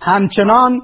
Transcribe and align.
همچنان 0.00 0.82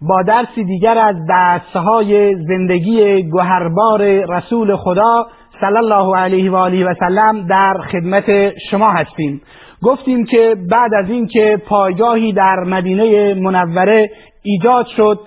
با 0.00 0.22
درسی 0.22 0.64
دیگر 0.64 0.98
از 0.98 1.16
دستهای 1.30 2.34
زندگی 2.34 3.22
گوهربار 3.22 4.02
رسول 4.36 4.76
خدا 4.76 5.26
صلی 5.60 5.76
الله 5.76 6.16
علیه 6.16 6.50
و 6.50 6.56
آله 6.56 6.86
و 6.86 6.94
سلم 7.00 7.46
در 7.46 7.74
خدمت 7.92 8.58
شما 8.70 8.90
هستیم. 8.90 9.42
گفتیم 9.82 10.24
که 10.24 10.56
بعد 10.70 10.94
از 10.94 11.10
اینکه 11.10 11.62
پایگاهی 11.66 12.32
در 12.32 12.64
مدینه 12.66 13.34
منوره 13.34 14.10
ایجاد 14.42 14.86
شد 14.86 15.20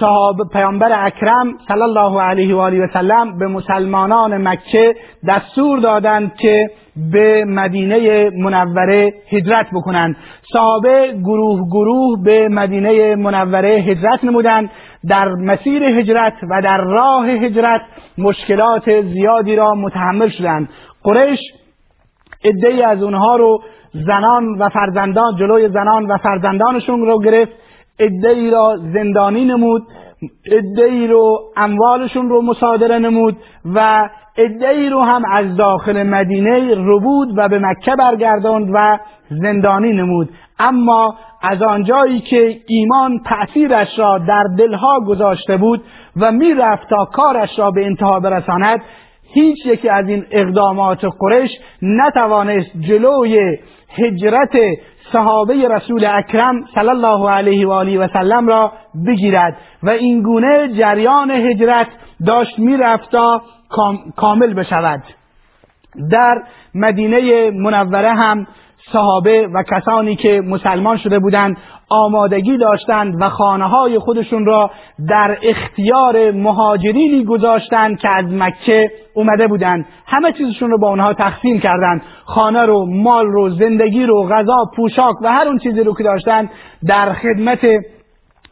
صحاب 0.00 0.36
پیامبر 0.52 1.06
اکرم 1.06 1.54
صلی 1.68 1.82
الله 1.82 2.20
علیه 2.20 2.54
و 2.54 2.58
آله 2.58 2.84
و 2.84 2.86
سلم 2.92 3.38
به 3.38 3.46
مسلمانان 3.46 4.48
مکه 4.48 4.94
دستور 5.28 5.78
دادند 5.78 6.36
که 6.36 6.70
به 7.12 7.44
مدینه 7.44 8.30
منوره 8.30 9.12
هجرت 9.30 9.66
بکنند. 9.72 10.16
صحابه 10.52 11.12
گروه 11.24 11.68
گروه 11.70 12.24
به 12.24 12.48
مدینه 12.48 13.16
منوره 13.16 13.68
هجرت 13.68 14.24
نمودند. 14.24 14.70
در 15.08 15.28
مسیر 15.28 15.82
هجرت 15.82 16.34
و 16.50 16.62
در 16.62 16.78
راه 16.78 17.26
هجرت 17.26 17.80
مشکلات 18.18 19.02
زیادی 19.02 19.56
را 19.56 19.74
متحمل 19.74 20.28
شدند. 20.28 20.68
قریش 21.02 21.40
عدهای 22.44 22.82
از 22.82 23.02
اونها 23.02 23.36
رو 23.36 23.60
زنان 23.92 24.58
و 24.58 24.68
فرزندان 24.68 25.36
جلوی 25.38 25.68
زنان 25.68 26.06
و 26.06 26.16
فرزندانشون 26.18 27.00
رو 27.00 27.22
گرفت. 27.22 27.52
ای 28.00 28.50
را 28.50 28.76
زندانی 28.92 29.44
نمود. 29.44 29.82
ای 30.78 31.06
رو 31.06 31.40
اموالشون 31.56 32.28
رو 32.28 32.42
مصادره 32.42 32.98
نمود 32.98 33.36
و 33.74 34.08
ای 34.70 34.88
رو 34.88 35.02
هم 35.02 35.22
از 35.32 35.56
داخل 35.56 36.02
مدینه 36.02 36.74
ربود 36.76 37.28
و 37.36 37.48
به 37.48 37.58
مکه 37.58 37.92
برگرداند 37.98 38.70
و 38.74 38.98
زندانی 39.30 39.92
نمود. 39.92 40.28
اما 40.58 41.14
از 41.42 41.62
آنجایی 41.62 42.20
که 42.20 42.60
ایمان 42.66 43.20
تأثیرش 43.26 43.98
را 43.98 44.18
در 44.18 44.44
دلها 44.58 45.00
گذاشته 45.00 45.56
بود 45.56 45.82
و 46.16 46.32
می‌رفت 46.32 46.88
تا 46.88 47.04
کارش 47.04 47.58
را 47.58 47.70
به 47.70 47.86
انتها 47.86 48.20
برساند 48.20 48.82
هیچ 49.32 49.66
یکی 49.66 49.88
از 49.88 50.08
این 50.08 50.24
اقدامات 50.30 51.04
قرش 51.04 51.50
نتوانست 51.82 52.70
جلوی 52.80 53.58
هجرت 53.88 54.56
صحابه 55.12 55.68
رسول 55.68 56.04
اکرم 56.04 56.64
صلی 56.74 56.88
الله 56.88 57.30
علیه 57.30 57.68
و 57.68 57.70
آله 57.70 57.98
و 57.98 58.08
سلم 58.12 58.46
را 58.46 58.72
بگیرد 59.06 59.56
و 59.82 59.90
این 59.90 60.22
گونه 60.22 60.68
جریان 60.68 61.30
هجرت 61.30 61.86
داشت 62.26 62.58
می‌رفت 62.58 63.10
تا 63.10 63.42
کامل 64.16 64.54
بشود. 64.54 65.02
در 66.10 66.42
مدینه 66.74 67.50
منوره 67.50 68.10
هم 68.10 68.46
صحابه 68.92 69.48
و 69.54 69.62
کسانی 69.62 70.16
که 70.16 70.40
مسلمان 70.40 70.96
شده 70.96 71.18
بودند 71.18 71.56
آمادگی 71.88 72.56
داشتند 72.56 73.14
و 73.20 73.28
خانه 73.28 73.64
های 73.64 73.98
خودشون 73.98 74.46
را 74.46 74.70
در 75.08 75.38
اختیار 75.42 76.30
مهاجرینی 76.30 77.24
گذاشتند 77.24 77.98
که 77.98 78.08
از 78.08 78.24
مکه 78.24 78.90
اومده 79.14 79.46
بودند. 79.46 79.86
همه 80.06 80.32
چیزشون 80.32 80.70
رو 80.70 80.78
با 80.78 80.88
اونها 80.88 81.14
تقسیم 81.14 81.60
کردند. 81.60 82.02
خانه 82.24 82.62
رو 82.62 82.86
مال 82.86 83.26
رو 83.26 83.50
زندگی 83.50 84.06
رو 84.06 84.28
غذا 84.28 84.70
پوشاک 84.76 85.22
و 85.22 85.32
هر 85.32 85.46
اون 85.46 85.58
چیزی 85.58 85.80
رو 85.80 85.94
که 85.94 86.04
داشتند 86.04 86.50
در 86.86 87.12
خدمت 87.12 87.66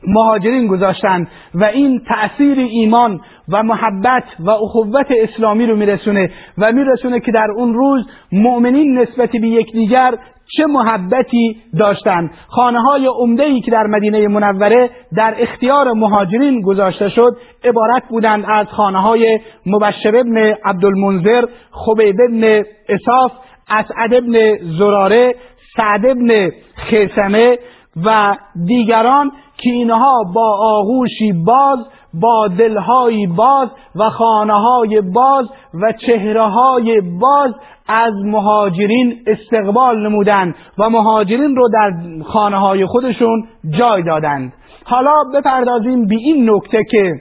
مهاجرین 0.07 0.67
گذاشتن 0.67 1.29
و 1.55 1.65
این 1.65 2.01
تأثیر 2.09 2.59
ایمان 2.59 3.21
و 3.49 3.63
محبت 3.63 4.25
و 4.39 4.51
اخوت 4.51 5.07
اسلامی 5.11 5.67
رو 5.67 5.77
میرسونه 5.77 6.31
و 6.59 6.73
میرسونه 6.73 7.21
که 7.21 7.33
در 7.33 7.49
اون 7.57 7.75
روز 7.75 8.07
مؤمنین 8.33 8.99
نسبت 8.99 9.31
به 9.31 9.49
یکدیگر 9.49 10.15
چه 10.57 10.67
محبتی 10.67 11.57
داشتند 11.79 12.31
خانه 12.49 12.81
های 12.81 13.07
عمده 13.07 13.43
ای 13.43 13.61
که 13.61 13.71
در 13.71 13.87
مدینه 13.87 14.29
منوره 14.29 14.91
در 15.17 15.35
اختیار 15.39 15.93
مهاجرین 15.93 16.63
گذاشته 16.63 17.09
شد 17.09 17.37
عبارت 17.65 18.03
بودند 18.09 18.45
از 18.49 18.67
خانه 18.67 19.01
های 19.01 19.41
مبشر 19.67 20.17
ابن 20.17 20.37
عبدالمنذر 20.65 21.45
خبیب 21.71 22.17
ابن 22.29 22.65
اصاف 22.89 23.33
اسعد 23.69 24.15
ابن 24.15 24.57
زراره 24.79 25.35
سعد 25.77 26.07
ابن 26.07 26.51
خیسمه 26.75 27.59
و 28.05 28.37
دیگران 28.67 29.33
که 29.57 29.71
اینها 29.71 30.23
با 30.35 30.59
آغوشی 30.61 31.33
باز 31.33 31.79
با 32.15 32.49
دلهایی 32.49 33.27
باز 33.27 33.69
و 33.97 34.11
خانه 34.11 35.01
باز 35.01 35.47
و 35.75 35.93
چهره 36.07 36.43
های 36.43 37.01
باز 37.01 37.55
از 37.89 38.13
مهاجرین 38.25 39.23
استقبال 39.27 40.07
نمودند 40.07 40.55
و 40.79 40.91
مهاجرین 40.91 41.57
رو 41.57 41.69
در 41.69 41.93
خانه 42.25 42.57
های 42.57 42.87
خودشون 42.87 43.49
جای 43.71 44.03
دادند. 44.03 44.53
حالا 44.85 45.25
بپردازیم 45.35 46.07
به 46.07 46.15
این 46.15 46.51
نکته 46.51 46.85
که 46.91 47.13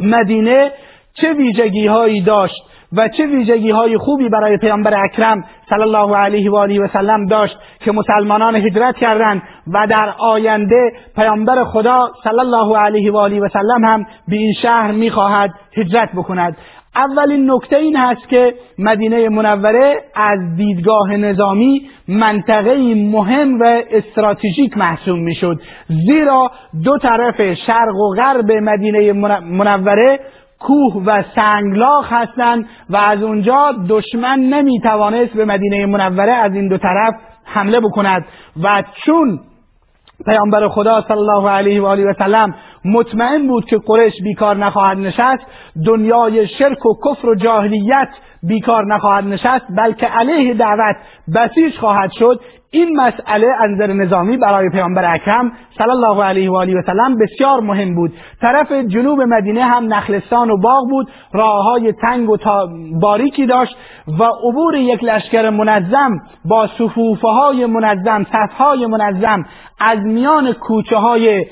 مدینه 0.00 0.72
چه 1.14 1.32
ویژگی 1.32 1.86
هایی 1.86 2.20
داشت 2.20 2.62
و 2.96 3.08
چه 3.08 3.26
ویژگی 3.26 3.70
های 3.70 3.98
خوبی 3.98 4.28
برای 4.28 4.58
پیامبر 4.58 5.04
اکرم 5.04 5.44
صلی 5.70 5.82
الله 5.82 6.16
علیه 6.16 6.50
و 6.50 6.56
آله 6.56 6.80
و 6.80 6.88
سلم 6.88 7.26
داشت 7.26 7.56
که 7.80 7.92
مسلمانان 7.92 8.56
هجرت 8.56 8.96
کردند 8.96 9.42
و 9.72 9.86
در 9.86 10.14
آینده 10.18 10.92
پیامبر 11.16 11.64
خدا 11.64 12.08
صلی 12.24 12.40
الله 12.40 12.78
علیه 12.78 13.12
و 13.12 13.16
آله 13.16 13.40
و 13.40 13.48
سلم 13.48 13.84
هم 13.84 14.06
به 14.28 14.36
این 14.36 14.52
شهر 14.62 14.92
می‌خواهد 14.92 15.50
هجرت 15.76 16.08
بکند. 16.16 16.56
اولین 16.96 17.50
نکته 17.50 17.76
این 17.76 17.96
هست 17.96 18.28
که 18.28 18.54
مدینه 18.78 19.28
منوره 19.28 19.94
از 20.14 20.38
دیدگاه 20.56 21.16
نظامی 21.16 21.88
منطقه 22.08 22.94
مهم 22.94 23.60
و 23.60 23.82
استراتژیک 23.90 24.78
محسوب 24.78 25.18
می‌شد. 25.18 25.60
زیرا 25.88 26.50
دو 26.84 26.98
طرف 26.98 27.54
شرق 27.66 27.94
و 27.94 28.14
غرب 28.16 28.52
مدینه 28.52 29.12
منوره 29.42 30.20
کوه 30.64 31.02
و 31.06 31.22
سنگلاخ 31.36 32.12
هستند 32.12 32.66
و 32.90 32.96
از 32.96 33.22
اونجا 33.22 33.72
دشمن 33.88 34.38
نمی‌توانست 34.38 35.32
به 35.32 35.44
مدینه 35.44 35.86
منوره 35.86 36.32
از 36.32 36.52
این 36.52 36.68
دو 36.68 36.78
طرف 36.78 37.14
حمله 37.44 37.80
بکند. 37.80 38.24
و 38.62 38.82
چون 39.06 39.40
پیامبر 40.26 40.68
خدا 40.68 41.02
صلی 41.08 41.16
الله 41.16 41.50
علیه 41.50 41.82
و 41.82 41.86
آله 41.86 42.04
و 42.04 42.12
سلم 42.18 42.54
مطمئن 42.84 43.46
بود 43.46 43.64
که 43.64 43.78
قریش 43.86 44.12
بیکار 44.24 44.56
نخواهد 44.56 44.98
نشست 44.98 45.46
دنیای 45.86 46.48
شرک 46.48 46.86
و 46.86 46.94
کفر 47.04 47.28
و 47.28 47.34
جاهلیت 47.34 48.08
بیکار 48.42 48.94
نخواهد 48.94 49.24
نشست 49.24 49.64
بلکه 49.78 50.06
علیه 50.06 50.54
دعوت 50.54 50.96
بسیج 51.34 51.78
خواهد 51.78 52.10
شد. 52.12 52.40
این 52.70 53.00
مسئله 53.00 53.46
انظر 53.60 53.92
نظامی 53.92 54.36
برای 54.36 54.70
پیامبر 54.72 55.14
اکرم 55.14 55.52
صلی 55.78 55.90
الله 55.90 56.24
علیه 56.24 56.50
و 56.50 56.56
آله 56.56 56.78
و 56.78 56.82
سلم 56.86 57.18
بسیار 57.18 57.60
مهم 57.60 57.94
بود. 57.94 58.12
طرف 58.40 58.72
جنوب 58.72 59.20
مدینه 59.20 59.62
هم 59.62 59.94
نخلستان 59.94 60.50
و 60.50 60.56
باغ 60.56 60.90
بود 60.90 61.08
راههای 61.32 61.92
تنگ 61.92 62.30
و 62.30 62.36
باریکی 63.00 63.46
داشت 63.46 63.76
و 64.18 64.24
عبور 64.24 64.74
یک 64.74 65.04
لشکر 65.04 65.50
منظم 65.50 66.10
با 66.44 66.66
صفوفه 66.78 67.28
های 67.28 67.66
منظم 67.66 68.24
صفهای 68.32 68.86
منظم 68.86 69.44
از 69.80 69.98
میان 69.98 70.52
کوچه 70.52 70.96
های 70.96 71.46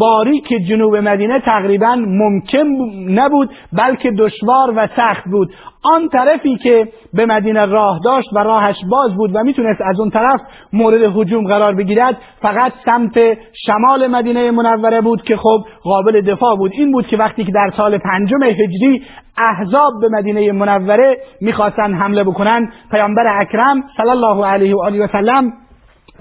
باریک 0.00 0.48
جنوب 0.68 0.96
مدینه 0.96 1.40
تقریبا 1.40 1.96
ممکن 1.96 2.66
نبود 3.08 3.50
بلکه 3.72 4.10
دشوار 4.10 4.72
و 4.76 4.88
سخت 4.96 5.24
بود. 5.30 5.54
آن 5.82 6.08
طرفی 6.08 6.56
که 6.56 6.88
به 7.14 7.26
مدینه 7.26 7.66
راه 7.66 8.00
داشت 8.04 8.28
و 8.32 8.38
راهش 8.38 8.76
باز 8.90 9.14
بود 9.14 9.30
و 9.36 9.44
می‌تونست 9.44 9.80
از 9.80 10.00
اون 10.00 10.10
طرف 10.10 10.40
مورد 10.72 11.02
هجوم 11.02 11.46
قرار 11.46 11.74
بگیرد 11.74 12.16
فقط 12.42 12.72
سمت 12.84 13.18
شمال 13.66 14.06
مدینه 14.06 14.50
منوره 14.50 15.00
بود 15.00 15.22
که 15.22 15.36
خب 15.36 15.64
قابل 15.82 16.20
دفاع 16.20 16.56
بود. 16.56 16.70
این 16.74 16.92
بود 16.92 17.06
که 17.06 17.16
وقتی 17.16 17.44
که 17.44 17.52
در 17.52 17.70
سال 17.76 17.98
پنجم 17.98 18.42
هجری 18.42 19.02
احزاب 19.38 19.92
به 20.00 20.08
مدینه 20.18 20.52
منوره 20.52 21.16
می‌خواستن 21.40 21.94
حمله 21.94 22.24
بکنن 22.24 22.72
پیامبر 22.90 23.40
اکرم 23.40 23.82
صلی 23.96 24.10
الله 24.10 24.46
علیه 24.46 24.74
و 24.74 24.82
آله 24.82 25.04
و 25.04 25.08
سلم 25.12 25.52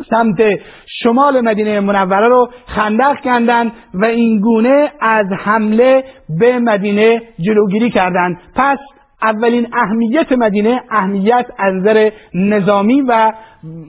سمت 0.09 0.59
شمال 0.87 1.41
مدینه 1.41 1.79
منوره 1.79 2.27
رو 2.27 2.49
خندق 2.67 3.15
کردند 3.23 3.71
و 3.93 4.05
این 4.05 4.39
گونه 4.39 4.91
از 5.01 5.25
حمله 5.39 6.03
به 6.39 6.59
مدینه 6.59 7.21
جلوگیری 7.39 7.89
کردند 7.89 8.37
پس 8.55 8.77
اولین 9.21 9.67
اهمیت 9.73 10.31
مدینه 10.31 10.81
اهمیت 10.91 11.45
از 11.57 11.73
نظر 11.73 12.11
نظامی 12.33 13.01
و 13.01 13.33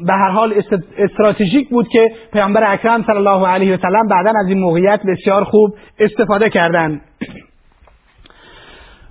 به 0.07 0.13
هر 0.13 0.31
حال 0.31 0.63
استراتژیک 0.99 1.69
بود 1.69 1.89
که 1.89 2.13
پیامبر 2.33 2.73
اکرم 2.73 3.03
صلی 3.03 3.17
الله 3.17 3.47
علیه 3.47 3.75
و 3.75 3.79
سلم 3.83 4.09
بعدا 4.09 4.33
از 4.41 4.49
این 4.49 4.59
موقعیت 4.59 5.01
بسیار 5.09 5.45
خوب 5.45 5.75
استفاده 5.99 6.51
کردند. 6.51 7.01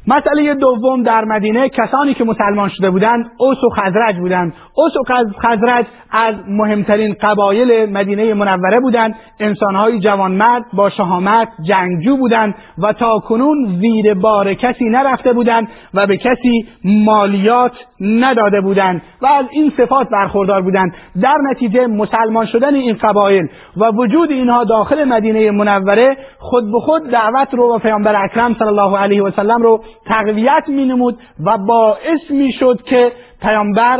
مسئله 0.09 0.53
دوم 0.53 1.03
در 1.03 1.25
مدینه 1.25 1.69
کسانی 1.69 2.13
که 2.13 2.23
مسلمان 2.23 2.69
شده 2.69 2.89
بودند 2.89 3.31
اوس 3.37 3.63
و 3.63 3.69
خزرج 3.69 4.15
بودند. 4.19 4.53
اوس 4.75 4.91
و 4.97 5.03
خزرج 5.39 5.85
از 6.11 6.35
مهمترین 6.47 7.15
قبایل 7.21 7.91
مدینه 7.91 8.33
منوره 8.33 8.79
بودند. 8.79 9.15
انسانهای 9.39 9.99
جوانمرد 9.99 10.63
با 10.73 10.89
شهامت 10.89 11.47
جنگجو 11.61 12.17
بودند 12.17 12.55
و 12.77 12.93
تا 12.93 13.19
کنون 13.19 13.79
زیر 13.81 14.13
بار 14.13 14.53
کسی 14.53 14.85
نرفته 14.85 15.33
بودند 15.33 15.67
و 15.93 16.07
به 16.07 16.17
کسی 16.17 16.67
مالیات 16.83 17.71
نداده 18.01 18.61
بودند 18.61 19.01
و 19.21 19.25
از 19.25 19.45
این 19.51 19.71
صفات 19.77 20.07
برخوردار 20.09 20.61
بودند. 20.61 20.93
در 21.21 21.37
نتیجه 21.51 21.87
مسلمان 21.87 22.45
شدن 22.45 22.75
این 22.75 22.97
قبایل 23.01 23.47
و 23.77 23.91
وجود 23.91 24.31
اینها 24.31 24.63
داخل 24.63 25.03
مدینه 25.03 25.51
منوره 25.51 26.17
خود 26.39 26.71
به 26.71 26.79
خود 26.79 27.09
دعوت 27.09 27.53
رو 27.53 27.75
و 27.75 27.79
پیامبر 27.79 28.23
اکرم 28.23 28.53
صلی 28.53 28.67
الله 28.67 28.97
علیه 28.97 29.23
و 29.23 29.31
سلم 29.31 29.61
رو 29.61 29.83
تقویت 30.05 30.63
می 30.67 30.85
نمود 30.85 31.19
و 31.45 31.57
باعث 31.57 32.29
می 32.29 32.51
شد 32.51 32.81
که 32.85 33.11
پیامبر 33.41 33.99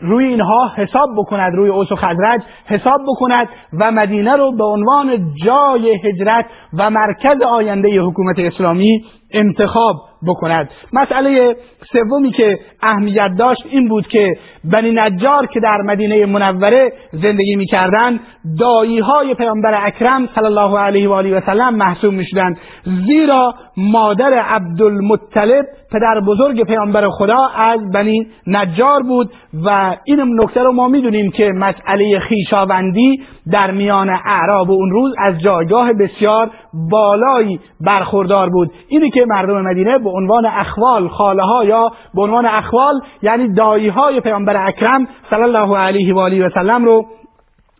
روی 0.00 0.24
اینها 0.24 0.72
حساب 0.76 1.08
بکند 1.18 1.54
روی 1.54 1.70
اوس 1.70 1.92
و 1.92 1.96
خزرج 1.96 2.40
حساب 2.66 3.00
بکند 3.08 3.48
و 3.80 3.90
مدینه 3.90 4.36
رو 4.36 4.52
به 4.56 4.64
عنوان 4.64 5.34
جای 5.44 5.98
هجرت 6.04 6.46
و 6.78 6.90
مرکز 6.90 7.42
آینده 7.42 8.00
حکومت 8.00 8.38
اسلامی 8.38 9.04
انتخاب 9.30 9.96
بکند. 10.26 10.70
مسئله 10.92 11.56
سومی 11.92 12.30
که 12.30 12.58
اهمیت 12.82 13.30
داشت 13.38 13.62
این 13.70 13.88
بود 13.88 14.06
که 14.06 14.36
بنی 14.64 14.92
نجار 14.92 15.46
که 15.46 15.60
در 15.60 15.82
مدینه 15.84 16.26
منوره 16.26 16.92
زندگی 17.12 17.56
می‌کردند 17.56 18.20
دایی 18.58 18.98
های 18.98 19.34
پیامبر 19.34 19.86
اکرم 19.86 20.28
صلی 20.34 20.44
الله 20.44 20.78
علیه 20.78 21.08
و 21.08 21.12
آله 21.12 21.36
و 21.36 21.40
سلم 21.46 21.74
محسوب 21.74 22.14
می‌شدند. 22.14 22.58
زیرا 23.06 23.54
مادر 23.76 24.32
عبدالمطلب 24.34 25.66
پدر 25.92 26.20
بزرگ 26.26 26.64
پیامبر 26.64 27.08
خدا 27.08 27.46
از 27.56 27.80
بنی 27.94 28.26
نجار 28.46 29.02
بود 29.02 29.32
و 29.64 29.96
این 30.04 30.40
نکته 30.40 30.62
رو 30.62 30.72
ما 30.72 30.88
می‌دونیم 30.88 31.30
که 31.30 31.52
مسئله 31.52 32.18
خیشاوندی 32.18 33.22
در 33.52 33.70
میان 33.70 34.10
اعراب 34.26 34.70
و 34.70 34.72
اون 34.72 34.90
روز 34.90 35.14
از 35.18 35.40
جایگاه 35.40 35.92
بسیار 35.92 36.50
بالایی 36.90 37.60
برخوردار 37.80 38.50
بود. 38.50 38.72
اینی 38.88 39.10
که 39.10 39.24
مردم 39.28 39.62
مدینه 39.62 39.98
به 39.98 40.10
عنوان 40.10 40.46
اخوال 40.46 41.08
خاله 41.08 41.42
ها 41.42 41.64
یا 41.70 41.92
به 42.14 42.22
عنوان 42.22 42.46
اخوال 42.46 43.00
یعنی 43.22 43.54
دایی 43.54 43.88
های 43.88 44.20
پیامبر 44.20 44.66
اکرم 44.66 45.08
صلی 45.30 45.42
الله 45.42 45.78
علیه 45.78 46.14
و 46.14 46.18
آله 46.18 46.46
و 46.46 46.50
سلم 46.54 46.84
رو 46.84 47.06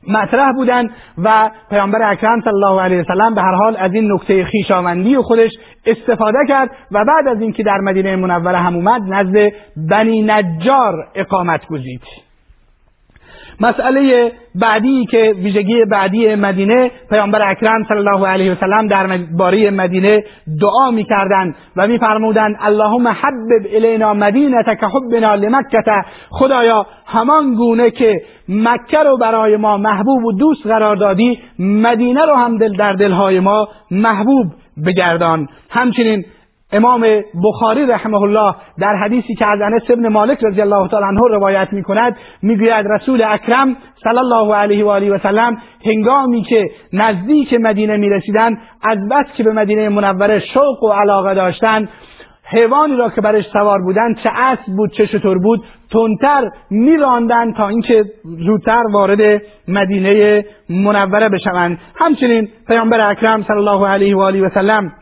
مطرح 0.09 0.53
بودند 0.53 0.91
و 1.25 1.51
پیامبر 1.71 2.11
اکرم 2.11 2.41
صلی 2.41 2.53
الله 2.53 2.83
علیه 2.83 3.01
وسلم 3.01 3.35
به 3.35 3.41
هر 3.43 3.55
حال 3.55 3.77
از 3.77 3.95
این 3.95 4.13
نکته 4.13 4.45
خیشاوندی 4.45 5.17
و 5.17 5.23
خودش 5.23 5.51
استفاده 5.87 6.39
کرد 6.49 6.71
و 6.93 7.05
بعد 7.05 7.37
از 7.37 7.41
اینکه 7.41 7.63
در 7.63 7.79
مدینه 7.81 8.17
منوره 8.17 8.59
هم 8.59 8.77
اومد 8.77 9.03
نزد 9.09 9.53
بنی 9.91 10.23
نجار 10.23 10.95
اقامت 11.15 11.67
گزید. 11.67 12.03
مسئله 13.61 14.33
بعدی 14.55 15.07
که 15.07 15.35
ویژگی 15.43 15.85
بعدی 15.85 16.35
مدینه 16.35 16.91
پیامبر 17.11 17.51
اکرم 17.51 17.85
صلی 17.89 17.99
الله 17.99 18.27
علیه 18.27 18.53
و 18.53 18.55
سلم 18.55 18.87
در 18.87 19.19
باره 19.39 19.71
مدینه 19.71 20.25
دعا 20.61 20.91
می‌کردند 20.91 21.55
و 21.77 21.87
میفرمودند 21.87 22.57
اللهم 22.61 23.09
حبب 23.09 23.67
الینا 23.75 24.15
مدینه 24.15 24.65
که 24.65 24.87
حبنا 24.87 25.35
لمکه 25.35 25.79
خدایا 26.31 26.87
همان 27.07 27.55
گونه 27.55 27.91
که 27.91 28.23
مکه 28.49 28.99
رو 28.99 29.17
برای 29.17 29.57
ما 29.57 29.77
محبوب 29.77 30.25
و 30.25 30.33
دوست 30.33 30.67
قرار 30.67 30.97
دادی 30.97 31.39
مدینه 31.59 32.27
رو 32.27 32.35
هم 32.35 32.59
دل 32.59 32.77
در 32.77 32.93
دلهای 32.93 33.41
ما 33.41 33.69
محبوب 33.91 34.47
بگردان. 34.87 35.49
همچنین 35.71 36.25
امام 36.73 37.07
بخاری 37.45 37.87
رحمه 37.87 38.23
الله 38.23 38.55
در 38.79 38.97
حدیثی 39.05 39.35
که 39.35 39.47
از 39.47 39.59
انس 39.61 39.83
ابن 39.91 40.09
مالک 40.09 40.39
رضی 40.43 40.61
الله 40.61 40.89
تعالی 40.89 41.07
عنه 41.07 41.21
روایت 41.21 41.69
می 41.73 41.83
کند 41.83 42.17
می‌گوید 42.43 42.87
رسول 42.91 43.23
اکرم 43.23 43.77
صلی 44.05 44.19
الله 44.19 44.55
علیه 44.55 44.85
و 44.85 44.89
آله 44.89 45.11
و 45.11 45.19
سلم 45.19 45.57
هنگامی 45.85 46.43
که 46.43 46.71
نزدیک 46.93 47.55
مدینه 47.61 47.97
می 47.97 48.09
رسیدند 48.09 48.59
از 48.83 48.99
بس 49.11 49.27
که 49.37 49.43
به 49.43 49.53
مدینه 49.53 49.89
منوره 49.89 50.39
شوق 50.39 50.83
و 50.83 50.93
علاقه 50.93 51.35
داشتند 51.35 51.89
حیوانی 52.53 52.97
را 52.97 53.11
که 53.11 53.21
برش 53.21 53.45
سوار 53.53 53.79
بودند 53.83 54.17
چه 54.23 54.31
اسب 54.35 54.67
بود 54.77 54.93
چه 54.93 55.07
شطور 55.07 55.39
بود 55.39 55.65
تندتر 55.91 56.51
میراندند 56.71 57.57
تا 57.57 57.69
اینکه 57.69 58.05
زودتر 58.47 58.83
وارد 58.93 59.43
مدینه 59.69 60.45
منوره 60.69 61.29
بشوند. 61.29 61.79
همچنین 61.97 62.49
پیامبر 62.67 63.11
اکرم 63.11 63.43
صلی 63.43 63.57
الله 63.57 63.87
علیه 63.87 64.17
و 64.17 64.21
آله 64.21 64.43
و 64.43 64.49
سلم 64.55 64.93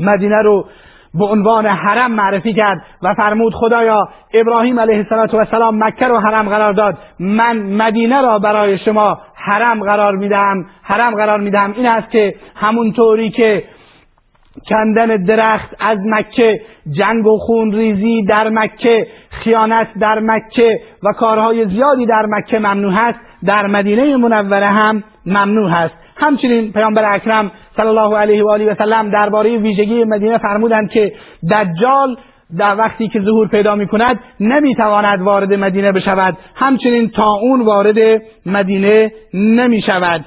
مدینه 0.00 0.42
رو 0.42 0.66
به 1.14 1.24
عنوان 1.24 1.66
حرم 1.66 2.12
معرفی 2.12 2.52
کرد 2.52 2.82
و 3.02 3.14
فرمود 3.14 3.54
خدایا 3.54 4.08
ابراهیم 4.34 4.80
علیه 4.80 5.06
السلام 5.10 5.84
مکه 5.84 6.08
رو 6.08 6.18
حرم 6.18 6.48
قرار 6.48 6.72
داد. 6.72 6.98
من 7.18 7.56
مدینه 7.56 8.22
را 8.22 8.38
برای 8.38 8.78
شما 8.78 9.18
حرم 9.34 9.80
قرار 9.80 10.16
می‌دهم. 10.16 10.66
حرم 10.82 11.14
قرار 11.14 11.40
می‌دهم. 11.40 11.72
این 11.72 11.86
است 11.86 12.10
که 12.10 12.34
همونطوری 12.54 13.30
که 13.30 13.64
کندن 14.68 15.06
درخت 15.06 15.76
از 15.80 15.98
مکه 16.04 16.60
جنگ 16.90 17.26
و 17.26 17.38
خون 17.38 17.72
ریزی 17.72 18.22
در 18.22 18.48
مکه 18.48 19.06
خیانت 19.30 19.88
در 20.00 20.18
مکه 20.18 20.80
و 21.02 21.12
کارهای 21.12 21.68
زیادی 21.68 22.06
در 22.06 22.26
مکه 22.28 22.58
ممنوع 22.58 22.92
هست 22.92 23.18
در 23.44 23.66
مدینه 23.66 24.16
منوره 24.16 24.66
هم 24.66 25.04
ممنوع 25.26 25.70
هست. 25.70 25.94
همچنین 26.24 26.72
پیامبر 26.72 27.14
اکرم 27.14 27.50
صلی 27.76 27.86
الله 27.86 28.16
علیه 28.16 28.44
و 28.44 28.48
آله 28.48 28.72
و 28.72 28.74
سلم 28.74 29.10
درباره 29.10 29.56
ویژگی 29.56 30.04
مدینه 30.04 30.38
فرمودند 30.38 30.90
که 30.90 31.12
دجال 31.50 32.16
در 32.58 32.76
وقتی 32.76 33.08
که 33.08 33.20
ظهور 33.20 33.48
پیدا 33.48 33.76
می 33.76 33.86
کند 33.86 34.20
نمی 34.40 34.74
تواند 34.74 35.22
وارد 35.22 35.54
مدینه 35.54 35.92
بشود. 35.92 36.36
همچنین 36.54 37.10
تا 37.10 37.32
اون 37.32 37.60
وارد 37.60 38.22
مدینه 38.46 39.12
نمی 39.34 39.82
شود 39.82 40.24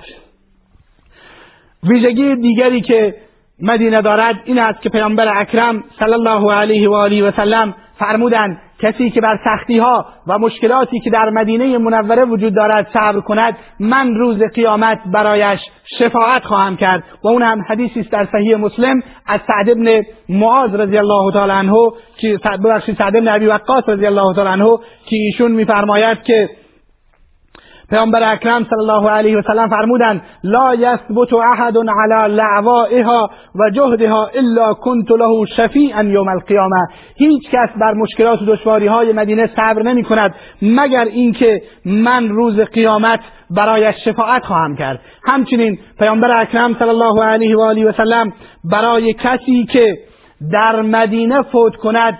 ویژگی 1.83 2.35
دیگری 2.35 2.81
که 2.81 3.15
مدینه 3.61 4.01
دارد 4.01 4.35
این 4.45 4.59
است 4.59 4.81
که 4.81 4.89
پیامبر 4.89 5.41
اکرم 5.41 5.83
صلی 5.99 6.13
الله 6.13 6.53
علیه 6.53 6.89
و 6.89 6.93
آله 6.93 7.23
و 7.23 7.31
سلم 7.31 7.75
فرمودند 7.99 8.61
کسی 8.79 9.09
که 9.09 9.21
بر 9.21 9.39
سختی 9.43 9.77
ها 9.77 10.05
و 10.27 10.39
مشکلاتی 10.39 10.99
که 10.99 11.09
در 11.09 11.29
مدینه 11.29 11.77
منوره 11.77 12.25
وجود 12.25 12.55
دارد 12.55 12.87
صبر 12.93 13.19
کند 13.19 13.57
من 13.79 14.15
روز 14.15 14.41
قیامت 14.55 14.99
برایش 15.13 15.59
شفاعت 15.99 16.45
خواهم 16.45 16.77
کرد. 16.77 17.03
و 17.23 17.27
اون 17.27 17.41
هم 17.41 17.61
حدیثی 17.69 17.99
است 17.99 18.11
در 18.11 18.27
صحیح 18.31 18.57
مسلم 18.57 19.01
از 19.25 19.39
سعد 19.47 19.69
ابن 19.69 20.01
معاذ 20.29 20.75
رضی 20.75 20.97
الله 20.97 21.31
تعالی 21.31 21.51
عنه 21.51 21.75
که 22.17 22.39
ببخشید 22.63 22.97
سعد 22.97 23.15
ابن 23.15 23.27
ابی 23.27 23.45
وقاص 23.45 23.83
رضی 23.87 24.05
الله 24.05 24.33
تعالی 24.35 24.49
عنه 24.49 24.77
که 25.05 25.15
ایشون 25.15 25.51
میفرماید 25.51 26.23
که 26.23 26.49
پیامبر 27.89 28.33
اکرم 28.33 28.63
صلی 28.63 28.79
الله 28.79 29.09
علیه 29.09 29.37
و 29.37 29.41
سلم 29.41 29.69
فرمودند 29.69 30.21
لا 30.43 30.75
یثبت 30.75 31.33
احد 31.33 31.77
علی 31.77 32.35
لعوائها 32.35 33.29
و 33.55 33.69
جهدها 33.69 34.27
الا 34.27 34.73
كنت 34.73 35.11
له 35.11 35.45
شفیعا 35.45 36.03
یوم 36.03 36.27
القیامه. 36.27 36.87
هیچ 37.15 37.43
کس 37.51 37.69
بر 37.81 37.93
مشکلات 37.93 38.41
و 38.41 38.45
دشواری 38.45 38.87
های 38.87 39.13
مدینه 39.13 39.49
صبر 39.55 39.83
نمی 39.83 40.03
کند 40.03 40.35
مگر 40.61 41.05
اینکه 41.05 41.61
من 41.85 42.29
روز 42.29 42.59
قیامت 42.59 43.19
برایش 43.49 43.95
شفاعت 44.05 44.45
خواهم 44.45 44.75
کرد. 44.75 44.99
همچنین 45.23 45.79
پیامبر 45.99 46.41
اکرم 46.41 46.75
صلی 46.79 46.89
الله 46.89 47.23
علیه 47.23 47.57
و 47.57 47.61
آله 47.61 47.85
و 47.85 47.91
سلم 47.91 48.33
برای 48.71 49.13
کسی 49.13 49.65
که 49.65 49.97
در 50.51 50.81
مدینه 50.81 51.41
فوت 51.41 51.75
کند 51.75 52.19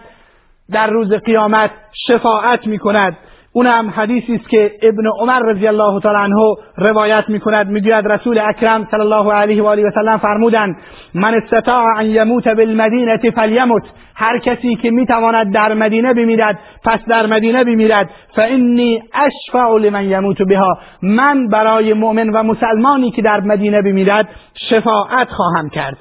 در 0.71 0.87
روز 0.87 1.13
قیامت 1.13 1.71
شفاعت 2.07 2.67
می 2.67 2.77
کند. 2.77 3.17
اونم 3.53 3.89
حدیثی 3.89 4.35
است 4.35 4.49
که 4.49 4.71
ابن 4.81 5.03
عمر 5.19 5.39
رضی 5.39 5.67
الله 5.67 5.99
تعالی 5.99 6.33
عنه 6.33 6.55
روایت 6.77 7.23
می‌کند. 7.27 7.67
می‌گوید 7.67 8.07
رسول 8.07 8.39
اکرم 8.39 8.87
صلی 8.91 8.99
الله 8.99 9.33
علیه 9.33 9.63
و 9.63 9.65
آله 9.65 9.87
و 9.87 9.91
سلم 9.95 10.17
فرمودند 10.17 10.75
من 11.13 11.35
استطاع 11.43 11.85
ان 11.97 12.05
یموت 12.05 12.47
بالمدینه 12.47 13.17
فلیمت. 13.35 13.81
هر 14.15 14.39
کسی 14.39 14.75
که 14.75 14.91
می‌تواند 14.91 15.53
در 15.53 15.73
مدینه 15.73 16.13
بمیرد 16.13 16.59
پس 16.85 16.99
در 17.07 17.25
مدینه 17.25 17.63
بمیرد. 17.63 18.09
فانی 18.35 19.03
اشفع 19.13 19.77
لمن 19.77 20.05
یموت 20.05 20.41
بها. 20.41 20.77
من 21.01 21.47
برای 21.47 21.93
مؤمن 21.93 22.29
و 22.29 22.43
مسلمانی 22.43 23.11
که 23.11 23.21
در 23.21 23.39
مدینه 23.39 23.81
بمیرد 23.81 24.29
شفاعت 24.69 25.29
خواهم 25.29 25.69
کرد. 25.69 25.97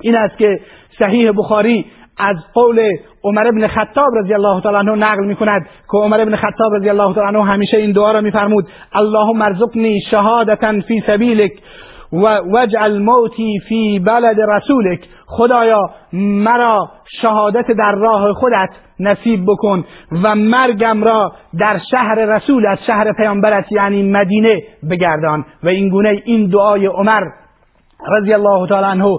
این 0.00 0.16
است 0.16 0.38
که 0.38 0.60
صحیح 0.98 1.32
بخاری 1.36 1.86
از 2.20 2.36
قول 2.54 2.80
عمر 3.24 3.46
ابن 3.46 3.66
خطاب 3.66 4.08
رضی 4.16 4.34
الله 4.34 4.60
تعالی 4.60 4.78
عنه 4.78 5.06
نقل 5.06 5.24
می 5.24 5.36
کند 5.36 5.62
که 5.62 5.98
عمر 5.98 6.20
ابن 6.20 6.36
خطاب 6.36 6.74
رضی 6.74 6.88
الله 6.88 7.14
تعالی 7.14 7.36
عنه 7.36 7.46
همیشه 7.46 7.76
این 7.76 7.92
دعا 7.92 8.12
را 8.12 8.20
میفرمود 8.20 8.66
اللهم 8.92 9.42
ارزقنی 9.42 10.00
شهادتا 10.10 10.80
فی 10.80 11.02
سبیلک 11.06 11.52
و 12.12 12.40
وجعل 12.52 12.98
موتی 12.98 13.60
فی 13.68 13.98
بلد 13.98 14.36
رسولک. 14.40 15.00
خدایا 15.26 15.90
مرا 16.12 16.90
شهادت 17.22 17.66
در 17.78 17.92
راه 17.92 18.32
خودت 18.32 18.68
نصیب 19.00 19.44
بکن 19.46 19.84
و 20.22 20.34
مرگم 20.34 21.04
را 21.04 21.32
در 21.60 21.80
شهر 21.90 22.14
رسولت 22.14 22.78
شهر 22.86 23.12
پیامبرت 23.12 23.72
یعنی 23.72 24.02
مدینه 24.02 24.62
بگردان. 24.90 25.44
و 25.62 25.68
این 25.68 25.88
گونه 25.88 26.22
این 26.24 26.48
دعای 26.48 26.86
عمر 26.86 27.22
رضی 28.08 28.32
الله 28.32 28.68
تعالی 28.68 28.86
عنه 28.86 29.18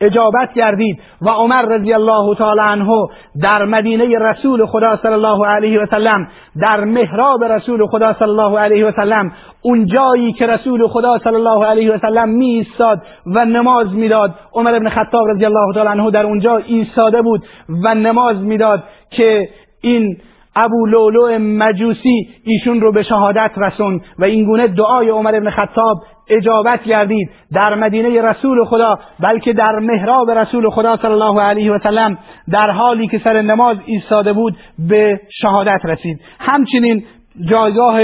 اجابت 0.00 0.54
گردید 0.54 0.98
و 1.22 1.28
عمر 1.28 1.62
رضی 1.62 1.92
الله 1.92 2.34
تعالی 2.34 2.60
عنه 2.60 3.06
در 3.42 3.64
مدینه 3.64 4.18
رسول 4.18 4.66
خدا 4.66 4.96
صلی 5.02 5.12
الله 5.12 5.46
علیه 5.46 5.80
و 5.80 5.86
سلم 5.90 6.28
در 6.62 6.84
محراب 6.84 7.44
رسول 7.44 7.86
خدا 7.86 8.12
صلی 8.12 8.28
الله 8.28 8.58
علیه 8.58 8.86
و 8.86 8.92
سلم 8.96 9.32
اون 9.62 9.86
جایی 9.86 10.32
که 10.32 10.46
رسول 10.46 10.86
خدا 10.86 11.18
صلی 11.18 11.34
الله 11.34 11.66
علیه 11.66 11.94
و 11.94 11.98
سلم 11.98 12.28
می 12.28 12.46
ایستاد 12.46 13.02
و 13.26 13.44
نماز 13.44 13.94
می‌داد. 13.94 14.34
عمر 14.54 14.74
ابن 14.74 14.88
خطاب 14.88 15.28
رضی 15.28 15.44
الله 15.44 15.74
تعالی 15.74 15.88
عنه 15.88 16.10
در 16.10 16.26
اونجا 16.26 16.56
ایستاده 16.56 17.22
بود 17.22 17.42
و 17.84 17.94
نماز 17.94 18.36
می‌داد 18.36 18.84
که 19.10 19.48
این 19.80 20.16
ابو 20.56 20.86
لولو 20.86 21.38
مجوسی 21.38 22.28
ایشون 22.44 22.80
رو 22.80 22.92
به 22.92 23.02
شهادت 23.02 23.50
رسون 23.56 24.00
و 24.18 24.24
این 24.24 24.44
گونه 24.44 24.66
دعای 24.66 25.08
عمر 25.08 25.34
ابن 25.34 25.50
خطاب 25.50 25.96
اجابت 26.28 26.84
گردید 26.84 27.30
در 27.52 27.74
مدینه 27.74 28.22
رسول 28.22 28.64
خدا 28.64 28.98
بلکه 29.20 29.52
در 29.52 29.78
محراب 29.78 30.30
رسول 30.30 30.70
خدا 30.70 30.96
صلی 30.96 31.12
الله 31.12 31.42
علیه 31.42 31.72
و 31.72 31.78
سلم 31.78 32.18
در 32.50 32.70
حالی 32.70 33.08
که 33.08 33.18
سر 33.18 33.42
نماز 33.42 33.76
ایستاده 33.86 34.32
بود 34.32 34.56
به 34.78 35.20
شهادت 35.42 35.80
رسید. 35.84 36.20
همچنین 36.40 37.04
جایگاه 37.50 38.00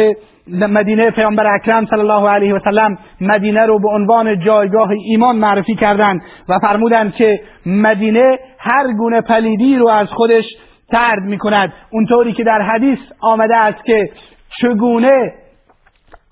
مدینه 0.48 1.10
پیامبر 1.10 1.54
اکرم 1.54 1.86
صلی 1.86 2.00
الله 2.00 2.28
علیه 2.28 2.54
و 2.54 2.58
سلم 2.64 2.98
مدینه 3.20 3.66
رو 3.66 3.78
به 3.78 3.88
عنوان 3.88 4.40
جایگاه 4.40 4.90
ایمان 4.90 5.36
معرفی 5.36 5.74
کردند 5.74 6.20
و 6.48 6.58
فرمودند 6.58 7.14
که 7.14 7.40
مدینه 7.66 8.38
هر 8.58 8.92
گونه 8.92 9.20
پلیدی 9.20 9.76
رو 9.76 9.88
از 9.88 10.08
خودش 10.08 10.44
ترد 10.90 11.22
می 11.22 11.38
کند 11.38 11.72
اونطوری 11.90 12.32
که 12.32 12.44
در 12.44 12.62
حدیث 12.62 12.98
آمده 13.20 13.56
است 13.56 13.84
که 13.84 14.10
چگونه 14.60 15.32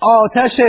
آتش 0.00 0.60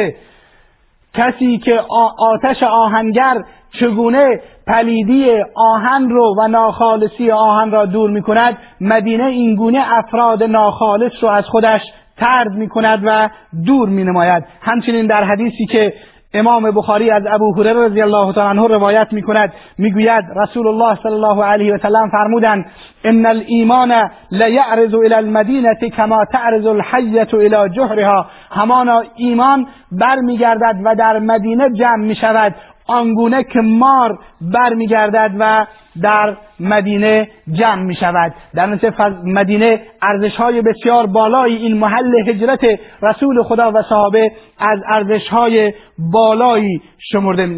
کسی 1.13 1.58
که 1.58 1.80
آتش 2.18 2.63
آهنگر 2.63 3.44
چگونه 3.80 4.41
پلیدی 4.68 5.32
آهن 5.56 6.10
رو 6.10 6.36
و 6.38 6.48
ناخالصی 6.48 7.32
آهن 7.32 7.72
را 7.72 7.86
دور 7.86 8.10
می 8.10 8.22
کند 8.22 8.58
مدینه 8.82 9.25
اینگونه 9.25 9.80
افراد 9.98 10.44
ناخالص 10.44 11.12
رو 11.22 11.30
از 11.30 11.46
خودش 11.46 11.82
ترد 12.18 12.51
می 12.51 12.70
کند 12.70 13.01
و 13.06 13.30
دور 13.65 13.89
می 13.89 14.03
نماید 14.03 14.44
همچنین 14.62 15.08
در 15.08 15.24
حدیثی 15.24 15.65
که 15.65 15.94
امام 16.34 16.72
بخاری 16.72 17.12
از 17.12 17.24
ابو 17.32 17.54
هریره 17.54 17.86
رضی 17.86 18.02
الله 18.02 18.34
تعالی 18.34 18.60
عنه 18.60 18.68
روایت 18.68 19.08
می 19.12 19.22
کند 19.22 19.54
می‌گوید 19.78 20.24
رسول 20.36 20.68
الله 20.68 20.96
صلی 21.04 21.14
الله 21.14 21.44
علیه 21.46 21.74
و 21.74 21.78
سلم 21.78 22.10
فرمودند 22.10 22.66
ان 23.04 23.26
الايمان 23.26 24.10
لیعرض 24.32 24.96
الى 24.96 25.16
المدینه 25.16 25.90
کما 25.98 26.26
تعرض 26.26 26.68
الحیه 26.68 27.28
الى 27.34 27.70
جحرها 27.70 28.26
همانا 28.52 29.04
ایمان 29.16 29.68
برمیگردد 29.92 30.76
و 30.84 30.96
در 30.96 31.20
مدینه 31.20 31.70
جمع 31.70 32.06
می 32.06 32.16
شود 32.16 32.56
آنگونه 32.88 33.44
که 33.44 33.60
مار 33.60 34.20
برمیگردد 34.42 35.32
و 35.40 35.66
در 36.02 36.38
مدینه 36.60 37.28
جمع 37.52 37.84
می 37.84 37.96
شود. 37.96 38.34
در 38.56 38.66
نتیجه 38.66 39.10
مدینه 39.24 39.82
ارزش 40.02 40.36
های 40.36 40.62
بسیار 40.62 41.06
بالایی. 41.06 41.56
این 41.56 41.78
محل 41.78 42.30
هجرت 42.30 42.60
رسول 43.02 43.44
خدا 43.44 43.72
و 43.72 43.82
صحابه 43.82 44.32
از 44.60 44.80
ارزش 44.90 45.28
های 45.28 45.74
بالایی 46.14 46.82
شمرده 47.12 47.50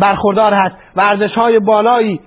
برخوردار 0.00 0.54
هست 0.54 0.76
و 0.96 1.00
ارزش 1.00 1.34
های 1.34 1.58
بالایی 1.58 2.20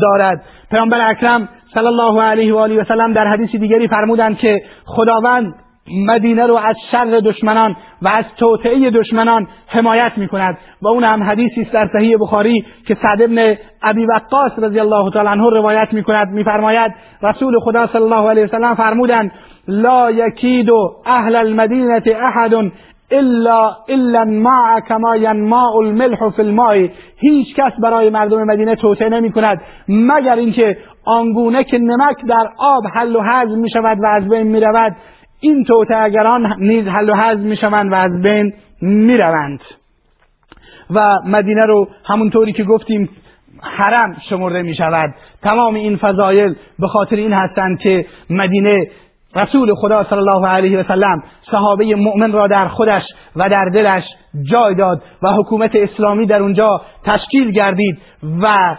دارد. 0.00 0.44
پیامبر 0.70 1.10
اکرم 1.10 1.48
صلی 1.74 1.86
الله 1.86 2.22
علیه 2.22 2.54
و 2.54 2.56
آله 2.56 2.80
و 2.80 2.84
سلم 2.84 3.12
در 3.12 3.26
حدیث 3.26 3.50
دیگری 3.50 3.88
فرمودند 3.88 4.38
که 4.38 4.62
خداوند 4.84 5.54
مدینه 5.88 6.46
رو 6.46 6.56
از 6.56 6.76
شر 6.90 7.20
دشمنان 7.24 7.76
و 8.02 8.08
از 8.08 8.24
توطعه 8.36 8.90
دشمنان 8.90 9.48
حمایت 9.66 10.12
می 10.16 10.28
کند 10.28 10.58
و 10.82 10.88
اون 10.88 11.04
هم 11.04 11.22
حدیثی 11.22 11.60
است 11.60 11.72
در 11.72 11.88
صحیح 11.98 12.16
بخاری 12.20 12.64
که 12.86 12.96
سعد 13.02 13.22
ابن 13.22 13.56
ابی 13.82 14.06
وقاص 14.06 14.52
رضی 14.58 14.80
الله 14.80 15.10
تعالی 15.10 15.28
عنه 15.28 15.50
روایت 15.50 15.88
می 15.92 16.02
کند 16.02 16.28
میفرماید 16.28 16.92
رسول 17.22 17.60
خدا 17.60 17.86
صلی 17.86 18.02
الله 18.02 18.30
علیه 18.30 18.44
وسلم 18.44 18.74
فرمودند 18.74 19.32
لا 19.68 20.10
یکید 20.10 20.70
اهل 21.06 21.36
المدینه 21.36 22.02
احد 22.16 22.54
الا 23.10 23.76
الا 23.88 24.22
الماء 24.22 24.80
کما 24.88 25.16
ینماء 25.16 25.76
الملح 25.76 26.30
فی 26.30 26.42
الماء. 26.42 26.88
هیچ 27.16 27.54
کس 27.56 27.72
برای 27.82 28.10
مردم 28.10 28.44
مدینه 28.44 28.76
توطئه 28.76 29.08
نمی 29.08 29.32
کند 29.32 29.60
مگر 29.88 30.36
اینکه 30.36 30.78
آنگونه 31.04 31.64
که 31.64 31.78
نمک 31.78 32.16
در 32.28 32.48
آب 32.58 32.82
حل 32.94 33.16
و 33.16 33.20
هضم 33.20 33.58
می 33.58 33.70
شود 33.70 33.98
و 34.02 34.06
از 34.06 34.28
بین 34.28 34.42
می 34.42 34.60
رود 34.60 34.96
این 35.40 35.64
توتعگران 35.64 36.54
نیز 36.58 36.86
حل 36.86 37.10
و 37.10 37.14
حضم 37.14 37.40
می‌شوند 37.40 37.92
و 37.92 37.94
از 37.94 38.22
بین 38.22 38.52
می‌روند. 38.80 39.60
و 40.90 41.16
مدینه 41.26 41.66
رو 41.66 41.88
همونطوری 42.04 42.52
که 42.52 42.64
گفتیم 42.64 43.08
حرم 43.62 44.16
شمرده 44.28 44.62
می 44.62 44.74
شود 44.74 45.14
تمام 45.42 45.74
این 45.74 45.96
فضایل 45.96 46.54
به 46.78 46.88
خاطر 46.88 47.16
این 47.16 47.32
هستند 47.32 47.78
که 47.78 48.06
مدینه 48.30 48.90
رسول 49.36 49.74
خدا 49.74 50.04
صلی 50.04 50.18
الله 50.18 50.48
علیه 50.48 50.78
و 50.78 50.82
سلم 50.82 51.22
صحابه 51.50 51.94
مؤمن 51.94 52.32
را 52.32 52.46
در 52.46 52.68
خودش 52.68 53.02
و 53.36 53.48
در 53.48 53.64
دلش 53.64 54.04
جای 54.50 54.74
داد 54.74 55.02
و 55.22 55.32
حکومت 55.32 55.70
اسلامی 55.74 56.26
در 56.26 56.42
اونجا 56.42 56.80
تشکیل 57.04 57.50
گردید 57.50 57.98
و 58.42 58.76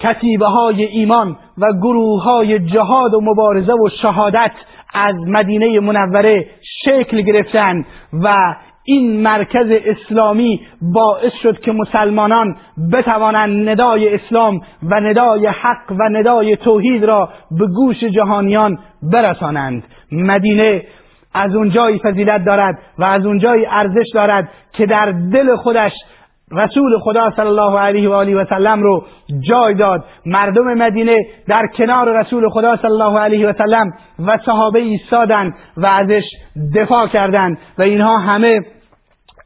کتیبه 0.00 0.46
های 0.46 0.84
ایمان 0.84 1.36
و 1.58 1.66
گروه 1.82 2.22
های 2.22 2.58
جهاد 2.58 3.14
و 3.14 3.20
مبارزه 3.20 3.72
و 3.72 3.88
شهادت 4.02 4.52
از 4.94 5.14
مدینه 5.26 5.80
منوره 5.80 6.46
شکل 6.84 7.20
گرفتن 7.20 7.84
و 8.12 8.36
این 8.84 9.22
مرکز 9.22 9.66
اسلامی 9.70 10.60
باعث 10.82 11.32
شد 11.42 11.60
که 11.60 11.72
مسلمانان 11.72 12.56
بتوانند 12.92 13.68
ندای 13.68 14.14
اسلام 14.14 14.60
و 14.82 15.00
ندای 15.00 15.46
حق 15.46 15.92
و 15.92 16.08
ندای 16.10 16.56
توحید 16.56 17.04
را 17.04 17.28
به 17.50 17.66
گوش 17.66 18.04
جهانیان 18.04 18.78
برسانند. 19.02 19.84
مدینه 20.12 20.82
از 21.34 21.56
اونجایی 21.56 21.98
فضیلت 21.98 22.44
دارد 22.44 22.78
و 22.98 23.04
از 23.04 23.26
اونجایی 23.26 23.66
ارزش 23.66 24.06
دارد 24.14 24.48
که 24.72 24.86
در 24.86 25.12
دل 25.32 25.56
خودش 25.56 25.92
رسول 26.52 26.98
خدا 26.98 27.30
صلی 27.36 27.46
الله 27.46 27.78
علیه 27.78 28.08
و 28.08 28.12
آله 28.12 28.36
و 28.36 28.44
سلم 28.44 28.82
رو 28.82 29.04
جای 29.40 29.74
داد. 29.74 30.04
مردم 30.26 30.74
مدینه 30.74 31.16
در 31.48 31.62
کنار 31.76 32.20
رسول 32.20 32.48
خدا 32.48 32.76
صلی 32.76 32.90
الله 32.90 33.18
علیه 33.18 33.48
و 33.48 33.52
سلم 33.52 33.90
و 34.26 34.38
صحابه 34.46 34.78
ایستادند 34.78 35.54
و 35.76 35.86
ازش 35.86 36.24
دفاع 36.74 37.06
کردند 37.06 37.58
و 37.78 37.82
اینها 37.82 38.18
همه 38.18 38.60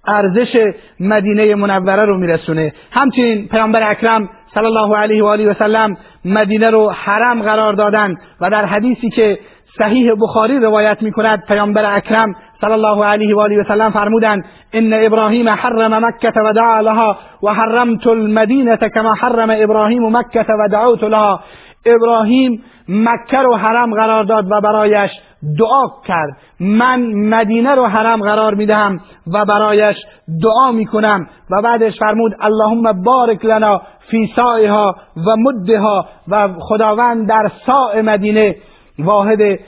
ارزش 0.07 0.66
مدینه 1.00 1.54
منوره 1.54 2.04
رو 2.04 2.19
میرسونه. 2.19 2.73
همچنین 2.90 3.49
پیامبر 3.49 3.90
اکرم 3.90 4.28
صلی 4.54 4.66
الله 4.66 4.97
علیه 4.97 5.25
و 5.25 5.26
آله 5.26 5.50
و 5.50 5.54
سلم 5.54 5.97
مدینه 6.25 6.71
رو 6.71 6.90
حرم 6.90 7.42
قرار 7.42 7.73
دادند 7.73 8.16
و 8.40 8.50
در 8.50 8.64
حدیثی 8.64 9.11
که 9.11 9.38
صحیح 9.78 10.12
بخاری 10.21 10.59
روایت 10.59 11.02
می 11.02 11.12
کند 11.12 11.45
پیامبر 11.49 11.97
اکرم 11.97 12.35
صلی 12.61 12.73
الله 12.73 13.05
علیه 13.05 13.37
و 13.37 13.40
آله 13.40 13.61
و 13.61 13.64
سلم 13.69 13.90
فرمودند 13.90 14.45
ان 14.73 14.93
ابراهیم 14.93 15.49
حرم 15.49 16.05
مکه 16.05 16.33
و 16.45 16.52
دعا 16.52 16.81
لها 16.81 17.17
و 17.43 17.55
حرمت 17.55 18.07
المدینه 18.07 18.76
کما 18.76 19.14
حرم 19.14 19.50
ابراهیم 19.50 20.17
مکه 20.17 20.47
و 20.64 20.69
دعوت 20.69 21.05
لها. 21.05 21.40
ابراهیم 21.87 22.62
مکه 22.88 23.38
رو 23.38 23.57
حرم 23.57 23.95
قرار 23.95 24.25
داد 24.25 24.47
و 24.50 24.61
برایش 24.61 25.11
دعا 25.59 26.02
کرد. 26.07 26.37
من 26.61 27.00
مدینه 27.14 27.75
رو 27.75 27.87
حرم 27.87 28.21
قرار 28.21 28.55
می‌دهم 28.55 29.00
و 29.33 29.45
برایش 29.45 29.97
دعا 30.43 30.73
می‌کنم. 30.73 31.26
و 31.50 31.62
بعدش 31.62 31.99
فرمود 31.99 32.33
اللهم 32.40 33.02
بارک 33.02 33.45
لنا 33.45 33.81
فی 34.11 34.33
سائها 34.37 34.95
و 35.17 35.37
مدها 35.38 36.07
و 36.29 36.49
خداوند 36.59 37.29
در 37.29 37.50
ساء 37.67 38.02
مدینه 38.02 38.57
واحد 39.04 39.61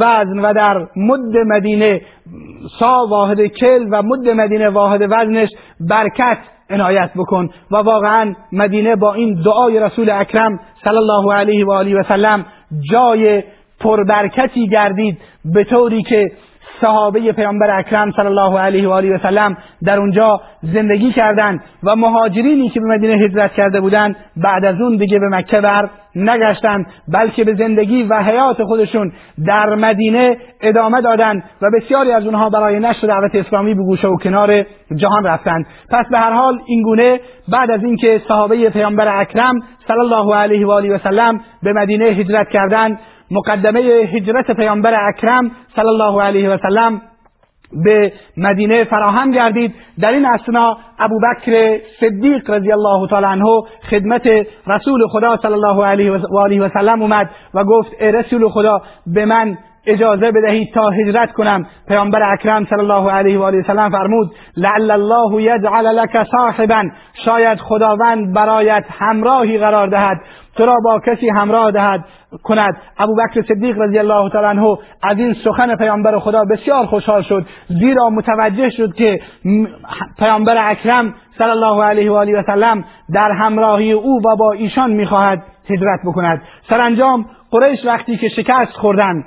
وزن 0.00 0.38
و 0.38 0.52
در 0.52 0.88
مد 0.96 1.36
مدینه 1.46 2.00
سا 2.80 3.06
واحد 3.10 3.46
کل 3.46 3.88
و 3.90 4.02
مد 4.02 4.28
مدینه 4.28 4.68
واحد 4.68 5.02
وزنش 5.02 5.48
برکت 5.80 6.38
عنایت 6.70 7.10
بکن 7.16 7.48
و 7.70 7.76
واقعا 7.76 8.34
مدینه 8.52 8.96
با 8.96 9.14
این 9.14 9.42
دعای 9.42 9.80
رسول 9.80 10.10
اکرم 10.10 10.60
صلی 10.84 10.96
الله 10.96 11.34
علیه 11.34 11.66
و 11.66 11.70
آله 11.70 12.00
و 12.00 12.02
سلم 12.02 12.46
جای 12.90 13.42
پربرکتی 13.80 14.68
گردید 14.68 15.18
به 15.44 15.64
طوری 15.64 16.02
که 16.02 16.32
صحابه 16.80 17.32
پیامبر 17.32 17.78
اکرم 17.78 18.10
صلی 18.10 18.26
الله 18.26 18.58
علیه 18.58 18.88
و 18.88 18.92
آله 18.92 19.14
و 19.14 19.18
سلم 19.18 19.56
در 19.84 19.98
اونجا 19.98 20.40
زندگی 20.62 21.12
کردند 21.12 21.60
و 21.82 21.96
مهاجرینی 21.96 22.68
که 22.68 22.80
به 22.80 22.86
مدینه 22.86 23.12
هجرت 23.24 23.52
کرده 23.52 23.80
بودند 23.80 24.16
بعد 24.36 24.64
از 24.64 24.80
اون 24.80 24.96
دیگه 24.96 25.18
به 25.18 25.28
مکه 25.28 25.60
بر 25.60 25.90
نگشتند 26.16 26.86
بلکه 27.08 27.44
به 27.44 27.54
زندگی 27.54 28.02
و 28.02 28.22
حیات 28.22 28.64
خودشون 28.64 29.12
در 29.46 29.74
مدینه 29.74 30.36
ادامه 30.60 31.00
دادند 31.00 31.42
و 31.62 31.66
بسیاری 31.76 32.12
از 32.12 32.24
اونها 32.24 32.50
برای 32.50 32.80
نشر 32.80 33.06
دعوت 33.06 33.34
اسلامی 33.34 33.74
به 33.74 33.82
گوشه 33.82 34.08
و 34.08 34.16
کنار 34.16 34.62
جهان 34.96 35.24
رفتند. 35.24 35.66
پس 35.90 36.04
به 36.10 36.18
هر 36.18 36.32
حال 36.32 36.58
این 36.66 36.82
گونه 36.82 37.20
بعد 37.48 37.70
از 37.70 37.84
اینکه 37.84 38.20
صحابه 38.28 38.70
پیامبر 38.70 39.20
اکرم 39.20 39.54
صلی 39.88 40.00
الله 40.00 40.34
علیه 40.34 40.66
و 40.66 40.70
آله 40.70 40.94
و 40.94 40.98
سلم 40.98 41.40
به 41.62 41.72
مدینه 41.72 42.04
هجرت 42.04 42.48
کردند 42.48 42.98
مقدمه 43.30 43.80
هجرت 43.80 44.50
پیامبر 44.50 45.08
اکرم 45.08 45.50
صلی 45.76 45.88
الله 45.88 46.22
علیه 46.22 46.50
و 46.50 46.58
سلم 46.58 47.00
به 47.84 48.12
مدینه 48.36 48.84
فراهم 48.84 49.30
گردید. 49.30 49.74
در 50.00 50.12
این 50.12 50.26
اسنا 50.26 50.76
ابوبکر 50.98 51.80
صدیق 52.00 52.50
رضی 52.50 52.72
الله 52.72 53.08
تعالی 53.08 53.26
عنه 53.26 53.62
خدمت 53.90 54.26
رسول 54.66 55.06
خدا 55.08 55.36
صلی 55.36 55.52
الله 55.52 55.84
علیه 55.86 56.12
و 56.12 56.38
آله 56.38 56.60
و 56.60 56.68
سلم 56.68 57.02
اومد 57.02 57.30
و 57.54 57.64
گفت 57.64 57.92
ای 58.00 58.12
رسول 58.12 58.48
خدا 58.48 58.82
به 59.06 59.24
من 59.24 59.58
اجازه 59.86 60.32
بدهید 60.32 60.74
تا 60.74 60.90
هجرت 60.90 61.32
کنم. 61.32 61.66
پیامبر 61.88 62.32
اکرم 62.32 62.64
صلی 62.64 62.80
الله 62.80 63.10
علیه 63.10 63.38
و 63.38 63.42
آله 63.42 63.62
سلم 63.62 63.90
فرمود 63.90 64.34
لعل 64.56 64.90
الله 64.90 65.42
یجعل 65.42 65.86
لك 65.86 66.24
صاحبا. 66.24 66.82
شاید 67.24 67.58
خداوند 67.60 68.34
برایت 68.34 68.84
همراهی 68.98 69.58
قرار 69.58 69.88
دهد. 69.88 70.16
تو 70.56 70.66
را 70.66 70.76
با 70.84 71.00
کسی 71.06 71.28
همراه 71.28 71.70
دهد 71.70 72.04
کند. 72.42 72.76
ابوبکر 72.98 73.42
صدیق 73.42 73.78
رضی 73.78 73.98
الله 73.98 74.30
تعالی 74.30 74.46
عنه 74.46 74.78
از 75.02 75.18
این 75.18 75.34
سخن 75.44 75.76
پیامبر 75.76 76.18
خدا 76.18 76.44
بسیار 76.44 76.86
خوشحال 76.86 77.22
شد. 77.22 77.46
زیرا 77.68 78.10
متوجه 78.10 78.70
شد 78.70 78.94
که 78.94 79.20
پیامبر 80.18 80.70
اکرم 80.70 81.14
صلی 81.38 81.50
الله 81.50 81.84
علیه 81.84 82.10
و 82.10 82.14
آله 82.14 82.38
و 82.38 82.42
سلم 82.46 82.84
در 83.14 83.30
همراهی 83.30 83.92
او 83.92 84.20
و 84.26 84.36
با 84.36 84.52
ایشان 84.52 84.90
می‌خواهد 84.90 85.42
هجرت 85.70 86.00
بکند. 86.06 86.42
سرانجام 86.68 87.26
قریش 87.50 87.84
وقتی 87.84 88.16
که 88.16 88.28
شکست 88.28 88.72
خوردند 88.72 89.24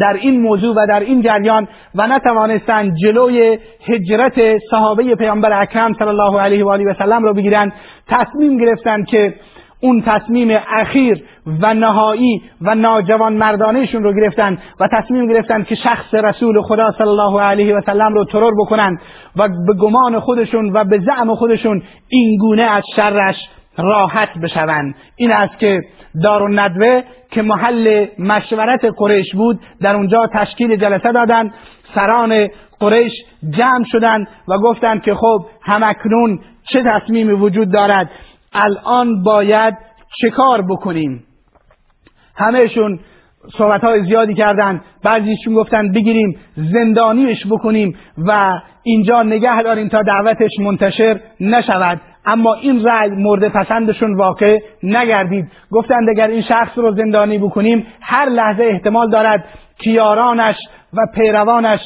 در 0.00 0.16
این 0.20 0.40
موضوع 0.40 0.74
و 0.76 0.86
در 0.88 1.00
این 1.00 1.22
جریان 1.22 1.68
و 1.94 2.06
نتوانستند 2.06 2.96
جلوی 2.96 3.58
هجرت 3.88 4.58
صحابه 4.70 5.14
پیامبر 5.14 5.62
اکرم 5.62 5.92
صلی 5.92 6.08
الله 6.08 6.40
علیه 6.40 6.64
و 6.64 6.68
آله 6.68 6.84
و 6.90 6.94
سلم 6.98 7.24
را 7.24 7.32
بگیرند 7.32 7.72
تصمیم 8.08 8.56
گرفتند 8.58 9.06
که 9.06 9.34
اون 9.82 10.02
تصمیم 10.06 10.58
اخیر 10.68 11.24
و 11.46 11.74
نهایی 11.74 12.42
و 12.60 12.74
ناجوان 12.74 13.32
مردانهشون 13.32 14.02
رو 14.02 14.14
گرفتن 14.14 14.58
و 14.80 14.88
تصمیم 14.92 15.26
گرفتن 15.26 15.62
که 15.62 15.74
شخص 15.74 16.14
رسول 16.14 16.62
خدا 16.62 16.90
صلی 16.98 17.08
الله 17.08 17.40
علیه 17.40 17.76
و 17.76 17.80
سلم 17.86 18.14
رو 18.14 18.24
ترور 18.24 18.52
بکنن 18.58 18.98
و 19.36 19.48
به 19.66 19.74
گمان 19.74 20.20
خودشون 20.20 20.72
و 20.72 20.84
به 20.84 20.98
زعم 20.98 21.34
خودشون 21.34 21.82
این 22.08 22.38
گونه 22.38 22.62
از 22.62 22.82
شرش 22.96 23.36
راحت 23.78 24.28
بشوند 24.42 24.94
این 25.16 25.32
است 25.32 25.58
که 25.58 25.80
دار 26.22 26.60
ندوه 26.60 27.02
که 27.30 27.42
محل 27.42 28.06
مشورت 28.18 28.84
قریش 28.96 29.34
بود 29.34 29.60
در 29.80 29.96
اونجا 29.96 30.26
تشکیل 30.34 30.76
جلسه 30.76 31.12
دادند 31.12 31.54
سران 31.94 32.48
قریش 32.80 33.12
جمع 33.50 33.84
شدند 33.84 34.28
و 34.48 34.58
گفتند 34.58 35.02
که 35.02 35.14
خب 35.14 35.46
همکنون 35.62 36.40
چه 36.72 36.82
تصمیمی 36.82 37.32
وجود 37.32 37.72
دارد؟ 37.72 38.10
الان 38.52 39.22
باید 39.22 39.74
چه 40.20 40.30
کار 40.30 40.62
بکنیم؟ 40.62 41.24
همهشون 42.36 42.98
صحبت 43.58 43.84
های 43.84 44.04
زیادی 44.04 44.34
کردن 44.34 44.80
بعضیشون 45.04 45.54
گفتن 45.54 45.92
بگیریم 45.92 46.36
زندانیش 46.56 47.46
بکنیم 47.46 47.96
و 48.18 48.60
اینجا 48.82 49.22
نگه 49.22 49.62
داریم 49.62 49.88
تا 49.88 50.02
دعوتش 50.02 50.50
منتشر 50.60 51.20
نشود. 51.40 52.00
اما 52.26 52.54
این 52.54 52.84
رأی 52.84 53.10
مورد 53.10 53.48
پسندشون 53.48 54.16
واقع 54.16 54.58
نگردید. 54.82 55.44
گفتند 55.70 56.08
اگر 56.10 56.28
این 56.28 56.42
شخص 56.42 56.78
رو 56.78 56.94
زندانی 56.94 57.38
بکنیم 57.38 57.86
هر 58.00 58.28
لحظه 58.28 58.64
احتمال 58.64 59.10
دارد 59.10 59.44
که 59.78 59.90
یارانش 59.90 60.56
و 60.92 60.96
پیروانش 61.14 61.80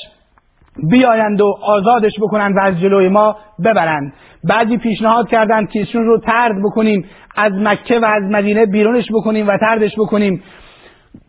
بیایند 0.91 1.41
و 1.41 1.59
آزادش 1.63 2.13
بکنند 2.21 2.57
و 2.57 2.61
از 2.61 2.81
جلوی 2.81 3.09
ما 3.09 3.37
ببرند. 3.65 4.13
بعضی 4.45 4.77
پیشنهاد 4.77 5.29
کردند 5.29 5.71
که 5.71 5.79
ایشون 5.79 6.05
رو 6.05 6.21
ترد 6.21 6.63
بکنیم 6.65 7.05
از 7.37 7.53
مکه 7.53 7.99
و 8.01 8.05
از 8.05 8.23
مدینه 8.31 8.67
بیرونش 8.67 9.09
بکنیم 9.13 9.49
و 9.49 9.59
تردش 9.61 9.95
بکنیم. 9.99 10.43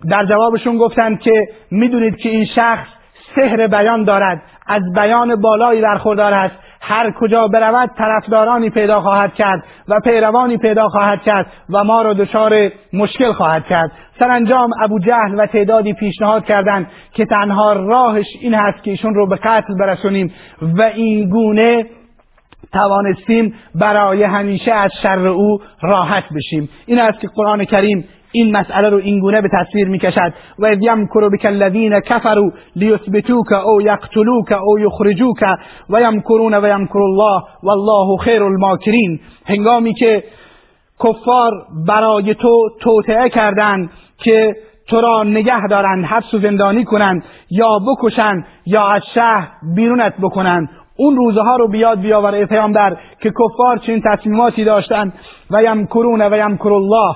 در 0.09 0.25
جوابشون 0.25 0.77
گفتند 0.77 1.19
که 1.19 1.47
می‌دونید 1.71 2.15
که 2.17 2.29
این 2.29 2.45
شخص 2.45 2.87
سحر 3.35 3.67
بیان 3.67 4.03
دارد 4.03 4.41
از 4.67 4.81
بیان 4.95 5.35
بالایی 5.35 5.81
برخوردار 5.81 6.33
است. 6.33 6.55
هر 6.81 7.11
کجا 7.11 7.47
برود 7.47 7.89
طرفدارانی 7.97 8.69
پیدا 8.69 9.01
خواهد 9.01 9.33
کرد 9.33 9.63
و 9.87 9.99
پیروانی 9.99 10.57
پیدا 10.57 10.89
خواهد 10.89 11.21
کرد 11.21 11.45
و 11.69 11.83
ما 11.83 12.01
را 12.01 12.13
دچار 12.13 12.69
مشکل 12.93 13.31
خواهد 13.31 13.65
کرد. 13.65 13.91
سرانجام 14.19 14.69
ابو 14.81 14.99
جهل 14.99 15.35
و 15.37 15.45
تعدادی 15.45 15.93
پیشنهاد 15.93 16.45
کردند 16.45 16.87
که 17.13 17.25
تنها 17.25 17.73
راهش 17.73 18.25
این 18.41 18.53
هست 18.53 18.83
که 18.83 18.91
ایشون 18.91 19.15
رو 19.15 19.27
به 19.27 19.35
قتل 19.35 19.73
برسونیم 19.79 20.33
و 20.61 20.81
این 20.81 21.29
گونه 21.29 21.85
توانستیم 22.73 23.53
برای 23.75 24.23
همیشه 24.23 24.71
از 24.71 24.91
شر 25.03 25.27
او 25.27 25.59
راحت 25.81 26.23
بشیم. 26.35 26.69
این 26.85 26.99
است 26.99 27.19
که 27.19 27.27
قرآن 27.35 27.65
کریم 27.65 28.05
این 28.31 28.57
مسئله 28.57 28.89
رو 28.89 28.97
اینگونه 28.97 29.41
به 29.41 29.49
تصویر 29.59 29.87
می‌کشد. 29.87 30.33
و 30.59 30.65
اذ 30.65 30.77
یمکر 30.81 31.29
بک 31.29 31.45
الذین 31.45 31.99
کفروا 31.99 32.51
لیثبتوک 32.75 33.51
او 33.51 33.81
یقتلوک 33.81 34.51
او 34.51 34.79
یخرجوک 34.79 35.43
و 35.89 36.01
یمکرون 36.01 36.53
و 36.53 36.67
یمکر 36.67 36.99
الله 36.99 37.41
والله 37.63 38.17
خیر 38.17 38.43
الماکرین. 38.43 39.19
هنگامی 39.45 39.93
که 39.93 40.23
کفار 41.03 41.51
برای 41.87 42.33
تو 42.33 42.69
توطعه 42.79 43.29
کردند 43.29 43.89
که 44.17 44.55
تو 44.87 45.01
را 45.01 45.23
نگه 45.23 45.67
دارند 45.69 46.05
حبس 46.05 46.33
و 46.33 46.39
زندانی 46.39 46.83
کنند 46.83 47.23
یا 47.49 47.79
بکشند 47.79 48.45
یا 48.65 48.87
از 48.87 49.01
شهر 49.15 49.47
بیرونت 49.75 50.13
بکنند 50.21 50.69
اون 50.97 51.15
روزها 51.15 51.55
رو 51.55 51.67
بیاد 51.67 51.99
بیاور 51.99 52.33
ای 52.33 52.45
پیامبر 52.45 52.97
که 53.21 53.31
کفار 53.31 53.77
چنین 53.77 54.01
تصمیماتی 54.11 54.63
داشتند 54.63 55.13
و 55.51 55.63
یمکرون 55.63 56.21
و 56.21 56.37
یمکر 56.37 56.73
الله 56.73 57.15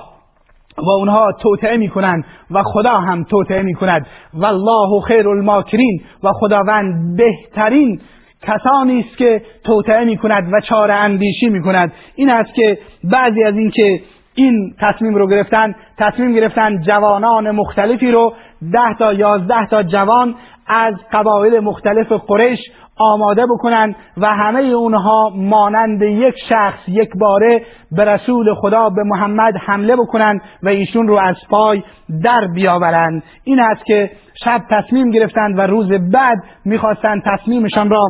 و 0.78 0.90
اونها 0.90 1.32
توطعه 1.40 1.76
می‌کنند 1.76 2.24
و 2.50 2.62
خدا 2.62 2.92
هم 2.92 3.24
توطعه 3.24 3.62
می‌کند. 3.62 4.06
و 4.34 4.46
الله 4.46 5.00
خیر 5.00 5.28
الماکرین 5.28 6.00
و 6.22 6.32
خداوند 6.32 7.16
بهترین 7.16 8.00
کسانی 8.42 9.00
است 9.00 9.16
که 9.16 9.42
توطعه 9.64 10.04
می‌کند 10.04 10.52
و 10.52 10.60
چاره 10.60 10.94
اندیشی 10.94 11.48
می‌کند. 11.48 11.92
این 12.14 12.30
است 12.30 12.54
که 12.54 12.78
بعضی 13.04 13.42
از 13.42 13.54
این 13.56 13.70
که 13.70 14.00
این 14.34 14.74
تصمیم 14.80 15.14
رو 15.14 15.28
گرفتن 15.28 15.74
تصمیم 15.98 16.32
گرفتن 16.32 16.82
جوانان 16.82 17.50
مختلفی 17.50 18.10
رو 18.10 18.34
ده 18.72 18.94
تا 18.98 19.12
یازده 19.12 19.66
تا 19.66 19.82
جوان 19.82 20.34
از 20.66 20.94
قبایل 21.12 21.60
مختلف 21.60 22.12
قریش 22.12 22.58
آماده 22.96 23.46
بکنن 23.46 23.94
و 24.16 24.26
همه 24.26 24.60
اونها 24.60 25.30
مانند 25.36 26.02
یک 26.02 26.34
شخص 26.48 26.88
یک 26.88 27.10
باره 27.20 27.62
به 27.92 28.04
رسول 28.04 28.54
خدا 28.54 28.90
به 28.90 29.02
محمد 29.04 29.54
حمله 29.66 29.96
بکنن 29.96 30.40
و 30.62 30.68
ایشون 30.68 31.08
رو 31.08 31.14
از 31.14 31.36
پای 31.50 31.82
در 32.22 32.46
بیاورند. 32.54 33.22
این 33.44 33.60
است 33.60 33.84
که 33.84 34.10
شب 34.44 34.62
تصمیم 34.70 35.10
گرفتند 35.10 35.58
و 35.58 35.62
روز 35.62 35.88
بعد 36.12 36.38
می‌خواستند 36.64 37.22
تصمیمشان 37.24 37.90
را 37.90 38.02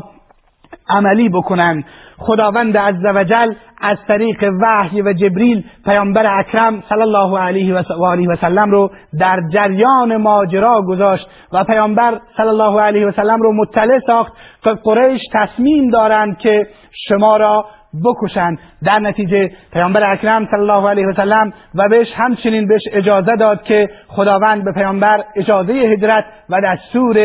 عملی 0.88 1.28
بکنن. 1.28 1.84
خداوند 2.18 2.76
عزوجل 2.76 3.54
از 3.82 3.98
طریق 4.08 4.50
وحی 4.62 5.02
و 5.02 5.12
جبریل 5.12 5.64
پیامبر 5.84 6.38
اکرم 6.38 6.82
صلی 6.88 7.02
الله 7.02 7.38
علیه 7.38 7.74
و 7.74 7.82
آله 8.02 8.28
و 8.28 8.36
سلم 8.36 8.70
رو 8.70 8.90
در 9.20 9.40
جریان 9.52 10.16
ماجرا 10.16 10.82
گذاشت 10.82 11.26
و 11.52 11.64
پیامبر 11.64 12.20
صلی 12.36 12.48
الله 12.48 12.80
علیه 12.80 13.06
و 13.06 13.12
سلم 13.12 13.42
رو 13.42 13.52
مطلع 13.52 13.98
ساخت 14.06 14.32
که 14.64 14.70
قریش 14.84 15.20
تصمیم 15.32 15.90
دارند 15.90 16.38
که 16.38 16.66
شما 17.08 17.36
را 17.36 17.64
بکشند. 18.04 18.58
در 18.84 18.98
نتیجه 18.98 19.50
پیامبر 19.72 20.12
اکرم 20.12 20.46
صلی 20.46 20.60
الله 20.60 20.90
علیه 20.90 21.06
و 21.06 21.12
سلم 21.12 21.52
و 21.74 21.88
بهش 21.88 22.08
همچنین 22.16 22.68
بهش 22.68 22.82
اجازه 22.92 23.36
داد 23.36 23.62
که 23.62 23.90
خداوند 24.08 24.64
به 24.64 24.72
پیامبر 24.72 25.24
اجازه 25.36 25.72
هجرت 25.72 26.24
و 26.50 26.60
دستور 26.64 27.18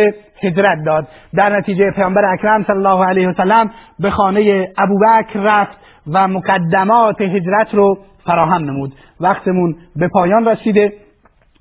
هجرت 0.43 0.77
داد. 0.85 1.07
در 1.35 1.57
نتیجه 1.57 1.91
پیامبر 1.95 2.25
اکرم 2.25 2.63
صلی 2.63 2.75
الله 2.75 3.05
علیه 3.05 3.29
و 3.29 3.33
سلم 3.33 3.71
به 3.99 4.09
خانه 4.09 4.69
ابوبکر 4.77 5.39
رفت. 5.39 5.77
و 6.13 6.27
مقدمات 6.27 7.21
هجرت 7.21 7.75
رو 7.75 7.97
فراهم 8.25 8.63
نمود. 8.63 8.93
وقتمون 9.19 9.75
به 9.95 10.07
پایان 10.07 10.47
رسیده. 10.47 10.93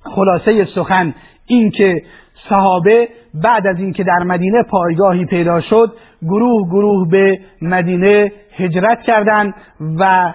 خلاصه 0.03 0.65
سخن 0.65 1.13
این 1.47 1.71
که 1.71 2.01
صحابه 2.49 3.09
بعد 3.43 3.67
از 3.67 3.79
اینکه 3.79 4.03
در 4.03 4.23
مدینه 4.23 4.63
پایگاهی 4.63 5.25
پیدا 5.25 5.61
شد 5.61 5.93
گروه 6.21 6.69
گروه 6.69 7.09
به 7.09 7.39
مدینه 7.61 8.31
هجرت 8.57 9.01
کردند 9.01 9.53
و 9.99 10.33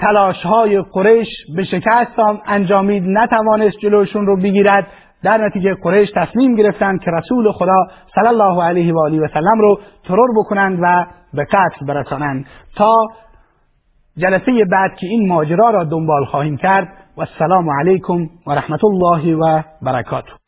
تلاش 0.00 0.42
های 0.42 0.82
قریش 0.92 1.28
به 1.56 1.64
شکست 1.64 2.18
انجامید. 2.46 3.04
نتوانست 3.06 3.78
جلوشون 3.78 4.26
رو 4.26 4.36
بگیرد. 4.36 4.86
در 5.22 5.46
نتیجه 5.46 5.74
قریش 5.82 6.10
تصمیم 6.16 6.54
گرفتند 6.54 7.00
که 7.00 7.10
رسول 7.10 7.52
خدا 7.52 7.86
صلی 8.14 8.28
الله 8.28 8.64
علیه 8.64 8.94
و 8.94 8.98
آله 8.98 9.20
و 9.20 9.28
سلم 9.34 9.60
رو 9.60 9.80
ترور 10.04 10.28
بکنند 10.36 10.78
و 10.82 11.06
به 11.34 11.44
قتل 11.44 11.86
برسانند. 11.86 12.46
تا 12.76 12.92
جلسه 14.16 14.64
بعد 14.72 14.96
که 14.96 15.06
این 15.06 15.28
ماجرا 15.28 15.70
را 15.70 15.84
دنبال 15.84 16.24
خواهیم 16.24 16.56
کرد 16.56 16.88
و 17.16 17.20
السلام 17.20 17.70
علیکم 17.70 18.26
و 18.46 18.52
رحمت 18.52 18.84
الله 18.84 19.36
و 19.36 19.62
برکاته. 19.82 20.39